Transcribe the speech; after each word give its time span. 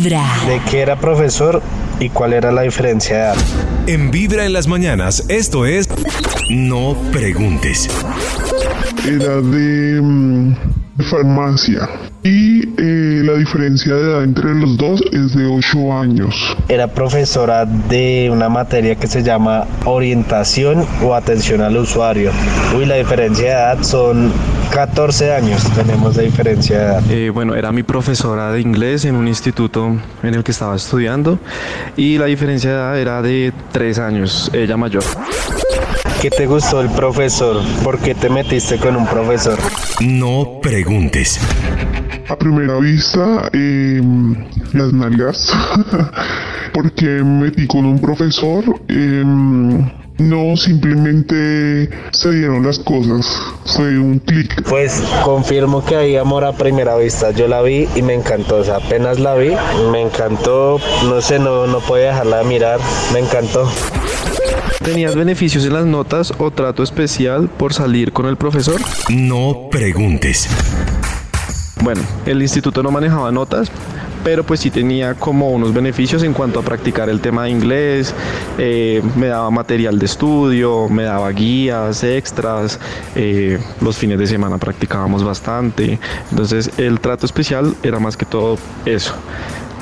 Vibra. 0.00 0.24
¿De 0.46 0.60
qué 0.70 0.80
era 0.80 0.96
profesor 0.96 1.62
y 1.98 2.08
cuál 2.08 2.32
era 2.32 2.50
la 2.52 2.62
diferencia 2.62 3.16
de 3.16 3.22
edad? 3.22 3.36
En 3.86 4.10
Vibra 4.10 4.46
en 4.46 4.52
las 4.54 4.66
mañanas, 4.66 5.26
esto 5.28 5.66
es 5.66 5.88
No 6.48 6.96
Preguntes. 7.12 7.90
Era 9.06 9.40
de 9.42 10.00
mm, 10.00 10.54
farmacia. 11.10 11.88
Y 12.22 12.62
eh, 12.78 13.09
la 13.22 13.34
diferencia 13.34 13.94
de 13.94 14.02
edad 14.02 14.24
entre 14.24 14.54
los 14.54 14.76
dos 14.76 15.02
es 15.12 15.34
de 15.34 15.46
8 15.46 15.92
años. 15.92 16.56
Era 16.68 16.88
profesora 16.88 17.64
de 17.64 18.28
una 18.32 18.48
materia 18.48 18.94
que 18.94 19.06
se 19.06 19.22
llama 19.22 19.66
orientación 19.84 20.84
o 21.02 21.14
atención 21.14 21.60
al 21.60 21.76
usuario. 21.76 22.30
Uy, 22.76 22.86
la 22.86 22.96
diferencia 22.96 23.44
de 23.44 23.50
edad 23.50 23.82
son 23.82 24.32
14 24.70 25.34
años 25.34 25.64
tenemos 25.74 26.14
de 26.16 26.24
diferencia 26.24 26.78
de 26.78 26.84
edad. 26.84 27.10
Eh, 27.10 27.30
bueno, 27.30 27.54
era 27.54 27.72
mi 27.72 27.82
profesora 27.82 28.52
de 28.52 28.60
inglés 28.60 29.04
en 29.04 29.16
un 29.16 29.26
instituto 29.26 29.96
en 30.22 30.34
el 30.34 30.44
que 30.44 30.52
estaba 30.52 30.76
estudiando 30.76 31.38
y 31.96 32.18
la 32.18 32.26
diferencia 32.26 32.70
de 32.70 32.76
edad 32.76 32.98
era 32.98 33.22
de 33.22 33.52
3 33.72 33.98
años, 33.98 34.50
ella 34.54 34.76
mayor. 34.76 35.02
¿Qué 36.20 36.30
te 36.30 36.46
gustó 36.46 36.82
el 36.82 36.90
profesor? 36.90 37.62
¿Por 37.82 37.98
qué 37.98 38.14
te 38.14 38.28
metiste 38.28 38.78
con 38.78 38.94
un 38.94 39.06
profesor? 39.06 39.58
No 40.00 40.60
preguntes. 40.60 41.40
A 42.30 42.36
primera 42.38 42.78
vista, 42.78 43.50
eh, 43.52 44.00
las 44.72 44.92
nalgas. 44.92 45.52
Porque 46.72 47.04
me 47.04 47.46
metí 47.46 47.66
con 47.66 47.84
un 47.84 47.98
profesor. 47.98 48.62
Eh, 48.86 49.24
no 50.18 50.56
simplemente 50.56 51.90
se 52.12 52.30
dieron 52.30 52.64
las 52.64 52.78
cosas, 52.78 53.26
fue 53.64 53.98
un 53.98 54.20
clic. 54.20 54.62
Pues 54.68 55.02
confirmo 55.24 55.84
que 55.84 55.96
hay 55.96 56.16
amor 56.16 56.44
a 56.44 56.52
primera 56.52 56.96
vista. 56.96 57.32
Yo 57.32 57.48
la 57.48 57.62
vi 57.62 57.88
y 57.96 58.02
me 58.02 58.14
encantó. 58.14 58.58
O 58.58 58.64
sea, 58.64 58.76
apenas 58.76 59.18
la 59.18 59.34
vi, 59.34 59.50
me 59.90 60.02
encantó. 60.02 60.78
No 61.06 61.20
sé, 61.20 61.40
no, 61.40 61.66
no 61.66 61.80
podía 61.80 62.08
dejarla 62.08 62.38
de 62.38 62.44
mirar. 62.44 62.78
Me 63.12 63.18
encantó. 63.18 63.68
¿Tenías 64.84 65.16
beneficios 65.16 65.64
en 65.64 65.72
las 65.72 65.84
notas 65.84 66.32
o 66.38 66.52
trato 66.52 66.84
especial 66.84 67.48
por 67.48 67.74
salir 67.74 68.12
con 68.12 68.26
el 68.26 68.36
profesor? 68.36 68.80
No 69.08 69.68
preguntes. 69.70 70.48
Bueno, 71.82 72.02
el 72.26 72.42
instituto 72.42 72.82
no 72.82 72.90
manejaba 72.90 73.32
notas, 73.32 73.70
pero 74.22 74.44
pues 74.44 74.60
sí 74.60 74.70
tenía 74.70 75.14
como 75.14 75.50
unos 75.50 75.72
beneficios 75.72 76.22
en 76.22 76.34
cuanto 76.34 76.60
a 76.60 76.62
practicar 76.62 77.08
el 77.08 77.20
tema 77.20 77.44
de 77.44 77.50
inglés, 77.50 78.14
eh, 78.58 79.02
me 79.16 79.28
daba 79.28 79.50
material 79.50 79.98
de 79.98 80.04
estudio, 80.04 80.90
me 80.90 81.04
daba 81.04 81.30
guías 81.30 82.04
extras, 82.04 82.78
eh, 83.14 83.58
los 83.80 83.96
fines 83.96 84.18
de 84.18 84.26
semana 84.26 84.58
practicábamos 84.58 85.24
bastante, 85.24 85.98
entonces 86.30 86.70
el 86.76 87.00
trato 87.00 87.24
especial 87.24 87.74
era 87.82 87.98
más 87.98 88.14
que 88.14 88.26
todo 88.26 88.58
eso, 88.84 89.14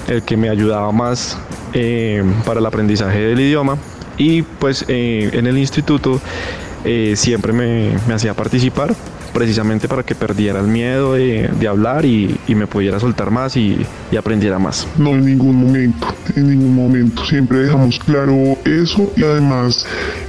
el 0.06 0.22
que 0.22 0.36
me 0.36 0.48
ayudaba 0.48 0.92
más 0.92 1.36
eh, 1.72 2.22
para 2.46 2.60
el 2.60 2.66
aprendizaje 2.66 3.18
del 3.18 3.40
idioma. 3.40 3.76
Y 4.16 4.42
pues 4.42 4.84
en 4.88 5.46
el 5.46 5.56
instituto 5.58 6.20
siempre 7.14 7.52
me, 7.52 7.92
me 8.08 8.14
hacía 8.14 8.34
participar 8.34 8.96
precisamente 9.38 9.86
para 9.86 10.02
que 10.02 10.16
perdiera 10.16 10.58
el 10.58 10.66
miedo 10.66 11.12
de, 11.12 11.48
de 11.60 11.68
hablar 11.68 12.04
y, 12.04 12.36
y, 12.48 12.56
me 12.56 12.66
pudiera 12.66 12.98
soltar 12.98 13.30
más 13.30 13.56
y, 13.56 13.86
y, 14.10 14.16
aprendiera 14.16 14.58
más. 14.58 14.88
No 14.98 15.10
en 15.10 15.26
ningún 15.26 15.54
momento, 15.54 16.08
en 16.34 16.48
ningún 16.48 16.74
momento. 16.74 17.24
Siempre 17.24 17.58
dejamos 17.58 18.00
claro 18.00 18.34
eso 18.64 19.12
y 19.16 19.22
además 19.22 19.86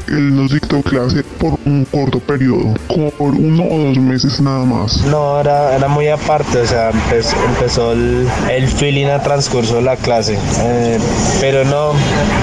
él 0.10 0.36
nos 0.36 0.52
dictó 0.52 0.84
clase 0.84 1.24
por 1.40 1.58
un 1.66 1.86
corto 1.86 2.20
periodo, 2.20 2.76
como 2.86 3.10
por 3.10 3.34
uno 3.34 3.64
o 3.64 3.80
dos 3.86 3.98
meses 3.98 4.40
nada 4.42 4.64
más. 4.64 5.04
No, 5.06 5.42
era, 5.42 5.76
era 5.76 5.88
muy 5.88 6.08
aparte, 6.08 6.60
o 6.60 6.68
sea, 6.68 6.92
empezó, 6.92 7.36
empezó 7.48 7.94
el, 7.94 8.28
el, 8.52 8.68
feeling 8.68 9.08
a 9.08 9.24
transcurso 9.24 9.78
de 9.78 9.82
la 9.82 9.96
clase, 9.96 10.38
eh, 10.60 11.00
pero 11.42 11.66
no, 11.66 11.94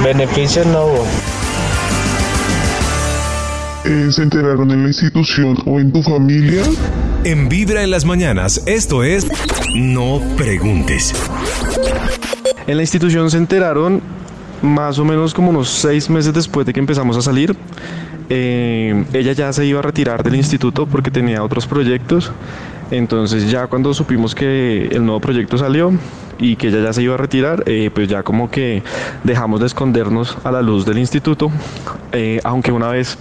beneficios 0.03 0.67
no 0.67 0.86
hubo 0.86 1.06
eh, 3.87 4.09
se 4.11 4.23
enteraron 4.23 4.70
en 4.70 4.83
la 4.83 4.89
institución 4.89 5.57
o 5.64 5.79
en 5.79 5.92
tu 5.92 6.02
familia? 6.02 6.63
En 7.24 7.48
Vibra 7.48 7.83
en 7.83 7.91
las 7.91 8.05
mañanas, 8.05 8.63
esto 8.67 9.05
es 9.05 9.27
No 9.74 10.20
Preguntes. 10.36 11.14
En 12.67 12.77
la 12.77 12.83
institución 12.83 13.30
se 13.30 13.39
enteraron 13.39 14.01
más 14.63 14.98
o 14.98 15.05
menos 15.05 15.35
como 15.35 15.51
unos 15.51 15.69
seis 15.69 16.11
meses 16.11 16.35
después 16.35 16.67
de 16.67 16.73
que 16.73 16.80
empezamos 16.80 17.17
a 17.17 17.23
salir. 17.23 17.57
Eh, 18.29 19.05
ella 19.13 19.33
ya 19.33 19.52
se 19.52 19.64
iba 19.64 19.79
a 19.79 19.83
retirar 19.83 20.23
del 20.25 20.35
instituto 20.35 20.86
porque 20.86 21.11
tenía 21.11 21.42
otros 21.42 21.67
proyectos. 21.67 22.33
Entonces 22.91 23.51
ya 23.51 23.67
cuando 23.67 23.95
supimos 23.95 24.35
que 24.35 24.86
el 24.89 25.05
nuevo 25.05 25.20
proyecto 25.20 25.58
salió 25.58 25.92
y 26.39 26.57
que 26.57 26.69
ella 26.69 26.83
ya 26.83 26.92
se 26.92 27.02
iba 27.02 27.14
a 27.14 27.19
retirar, 27.19 27.64
eh, 27.67 27.91
pues 27.92 28.08
ya 28.08 28.23
como 28.23 28.51
que 28.51 28.83
dejamos 29.25 29.61
de 29.61 29.67
escondernos 29.67 30.39
a 30.45 30.51
la 30.51 30.63
luz 30.63 30.85
del 30.85 30.98
instituto. 30.98 31.51
Eh, 32.13 32.41
aunque 32.45 32.73
una 32.73 32.89
vez 32.89 33.19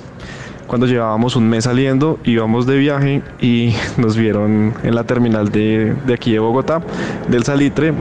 cuando 0.67 0.87
llevábamos 0.87 1.35
un 1.35 1.47
mes 1.49 1.65
saliendo, 1.65 2.19
íbamos 2.23 2.65
de 2.65 2.77
viaje 2.77 3.21
y 3.39 3.73
nos 3.97 4.15
vieron 4.15 4.73
en 4.83 4.95
la 4.95 5.03
terminal 5.03 5.51
de, 5.51 5.95
de, 6.05 6.13
aquí 6.13 6.31
de 6.31 6.39
Bogotá, 6.39 6.81
del 7.29 7.43
Salitre, 7.43 7.93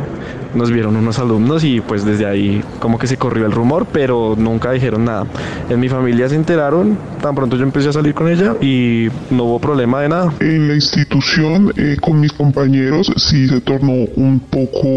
nos 0.55 0.71
vieron 0.71 0.97
unos 0.97 1.19
alumnos 1.19 1.65
y 1.65 1.81
pues 1.81 2.05
desde 2.05 2.27
ahí 2.27 2.63
como 2.79 2.99
que 2.99 3.07
se 3.07 3.17
corrió 3.17 3.47
el 3.47 3.53
rumor, 3.53 3.87
pero 3.93 4.35
nunca 4.37 4.73
dijeron 4.73 5.05
nada. 5.05 5.27
En 5.69 5.81
mi 5.81 5.89
familia 5.89 6.29
se 6.29 6.37
enteraron, 6.37 6.97
tan 7.21 7.35
pronto 7.35 7.57
yo 7.57 7.65
empecé 7.65 7.89
a 7.89 7.93
salir 7.93 8.15
con 8.15 8.29
ella 8.29 8.55
y 8.61 9.09
no 9.31 9.45
hubo 9.45 9.59
problema 9.59 10.01
de 10.03 10.09
nada. 10.09 10.33
En 10.41 10.69
la 10.69 10.75
institución, 10.75 11.73
eh, 11.77 11.97
con 12.01 12.21
mis 12.21 12.33
compañeros, 12.33 13.13
sí 13.17 13.49
se 13.49 13.61
tornó 13.61 13.93
un 14.17 14.41
poco 14.41 14.89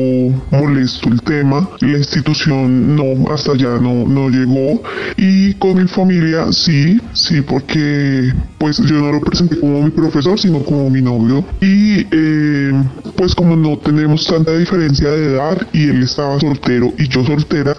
molesto 0.51 1.09
el 1.09 1.21
tema. 1.21 1.69
La 1.81 1.97
institución 1.97 2.95
no, 2.95 3.31
hasta 3.31 3.51
allá 3.51 3.77
no, 3.79 4.05
no 4.07 4.29
llegó. 4.29 4.81
Y 5.17 5.53
con 5.55 5.81
mi 5.81 5.87
familia 5.87 6.51
sí, 6.51 6.99
sí, 7.13 7.41
porque 7.41 8.33
pues 8.57 8.77
yo 8.77 8.95
no 8.95 9.11
lo 9.11 9.21
presenté 9.21 9.59
como 9.59 9.83
mi 9.83 9.91
profesor, 9.91 10.39
sino 10.39 10.59
como 10.59 10.89
mi 10.89 11.01
novio. 11.01 11.43
Y 11.61 12.05
eh, 12.11 12.73
pues 13.15 13.35
como 13.35 13.55
no 13.55 13.77
tenemos 13.77 14.25
tanta 14.25 14.55
diferencia 14.57 15.09
de 15.09 15.33
edad, 15.33 15.46
y 15.73 15.89
él 15.89 16.03
estaba 16.03 16.39
soltero 16.39 16.91
y 16.97 17.07
yo 17.07 17.23
soltera, 17.23 17.75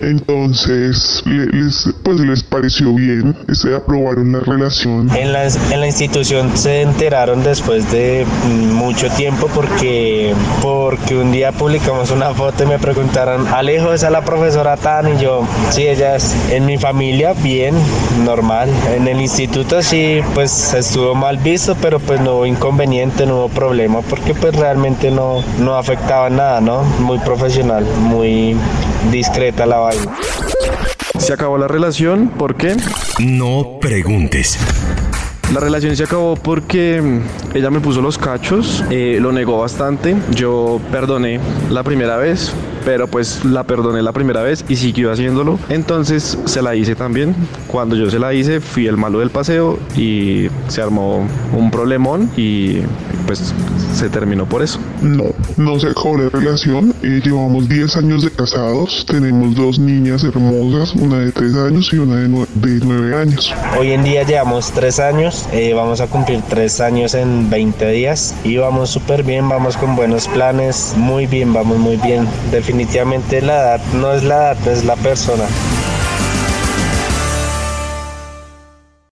entonces 0.00 1.22
les, 1.26 1.94
pues 2.02 2.20
les 2.20 2.42
pareció 2.42 2.92
bien, 2.94 3.36
se 3.52 3.74
aprobaron 3.74 4.32
la 4.32 4.40
relación. 4.40 5.10
En 5.16 5.32
la, 5.32 5.46
en 5.46 5.80
la 5.80 5.86
institución 5.86 6.56
se 6.56 6.82
enteraron 6.82 7.42
después 7.42 7.90
de 7.90 8.26
mucho 8.72 9.08
tiempo 9.10 9.48
porque, 9.54 10.34
porque 10.62 11.16
un 11.16 11.32
día 11.32 11.52
publicamos 11.52 12.10
una 12.10 12.34
foto 12.34 12.64
y 12.64 12.66
me 12.66 12.78
preguntaron, 12.78 13.46
Alejo, 13.48 13.92
¿esa 13.92 14.06
es 14.06 14.12
la 14.12 14.24
profesora 14.24 14.76
Tan? 14.76 15.16
Y 15.16 15.22
yo, 15.22 15.46
sí, 15.70 15.86
ella 15.86 16.16
es 16.16 16.34
en 16.50 16.66
mi 16.66 16.78
familia, 16.78 17.32
bien, 17.32 17.74
normal. 18.24 18.68
En 18.94 19.08
el 19.08 19.20
instituto 19.20 19.82
sí, 19.82 20.20
pues 20.34 20.74
estuvo 20.74 21.14
mal 21.14 21.38
visto, 21.38 21.76
pero 21.80 21.98
pues 22.00 22.20
no 22.20 22.36
hubo 22.36 22.46
inconveniente, 22.46 23.26
no 23.26 23.36
hubo 23.36 23.48
problema 23.48 24.00
porque 24.02 24.34
pues 24.34 24.54
realmente 24.54 25.10
no, 25.10 25.42
no 25.58 25.76
afectaba 25.76 26.30
nada, 26.30 26.60
¿no? 26.60 26.82
Muy 27.08 27.18
profesional, 27.20 27.86
muy 28.00 28.54
discreta 29.10 29.64
la 29.64 29.78
vaina. 29.78 30.14
Se 31.18 31.32
acabó 31.32 31.56
la 31.56 31.66
relación, 31.66 32.28
¿por 32.28 32.54
qué? 32.54 32.76
No 33.18 33.78
preguntes. 33.80 34.58
La 35.54 35.60
relación 35.60 35.96
se 35.96 36.04
acabó 36.04 36.36
porque 36.36 37.02
ella 37.54 37.70
me 37.70 37.80
puso 37.80 38.02
los 38.02 38.18
cachos, 38.18 38.84
eh, 38.90 39.16
lo 39.22 39.32
negó 39.32 39.56
bastante. 39.56 40.16
Yo 40.32 40.82
perdoné 40.92 41.40
la 41.70 41.82
primera 41.82 42.18
vez, 42.18 42.52
pero 42.84 43.06
pues 43.06 43.42
la 43.42 43.64
perdoné 43.64 44.02
la 44.02 44.12
primera 44.12 44.42
vez 44.42 44.62
y 44.68 44.76
siguió 44.76 45.10
haciéndolo. 45.10 45.58
Entonces 45.70 46.36
se 46.44 46.60
la 46.60 46.76
hice 46.76 46.94
también. 46.94 47.34
Cuando 47.68 47.96
yo 47.96 48.10
se 48.10 48.18
la 48.18 48.34
hice, 48.34 48.60
fui 48.60 48.86
el 48.86 48.98
malo 48.98 49.20
del 49.20 49.30
paseo 49.30 49.78
y 49.96 50.48
se 50.68 50.82
armó 50.82 51.26
un 51.54 51.70
problemón 51.70 52.30
y 52.36 52.82
pues 53.28 53.52
se 53.94 54.08
terminó 54.08 54.46
por 54.48 54.62
eso. 54.62 54.80
No, 55.02 55.24
no 55.58 55.78
se 55.78 55.88
acabó 55.88 56.16
la 56.16 56.30
relación. 56.30 56.94
Eh, 57.02 57.20
llevamos 57.22 57.68
10 57.68 57.98
años 57.98 58.24
de 58.24 58.30
casados, 58.30 59.04
tenemos 59.06 59.54
dos 59.54 59.78
niñas 59.78 60.24
hermosas, 60.24 60.94
una 60.94 61.18
de 61.18 61.30
3 61.30 61.54
años 61.56 61.92
y 61.92 61.98
una 61.98 62.16
de, 62.16 62.28
de 62.28 62.80
9 62.82 63.16
años. 63.20 63.54
Hoy 63.78 63.92
en 63.92 64.02
día 64.02 64.22
llevamos 64.22 64.72
3 64.72 64.98
años, 65.00 65.46
eh, 65.52 65.74
vamos 65.74 66.00
a 66.00 66.06
cumplir 66.06 66.40
3 66.48 66.80
años 66.80 67.14
en 67.14 67.50
20 67.50 67.90
días 67.90 68.34
y 68.44 68.56
vamos 68.56 68.88
súper 68.88 69.22
bien, 69.22 69.46
vamos 69.46 69.76
con 69.76 69.94
buenos 69.94 70.26
planes, 70.28 70.94
muy 70.96 71.26
bien, 71.26 71.52
vamos 71.52 71.76
muy 71.76 71.98
bien. 71.98 72.26
Definitivamente 72.50 73.42
la 73.42 73.60
edad 73.60 73.80
no 73.92 74.14
es 74.14 74.24
la 74.24 74.52
edad, 74.52 74.68
es 74.68 74.86
la 74.86 74.96
persona. 74.96 75.44